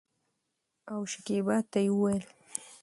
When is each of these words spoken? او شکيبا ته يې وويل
او 0.93 1.01
شکيبا 1.11 1.57
ته 1.71 1.79
يې 1.85 1.91
وويل 1.93 2.25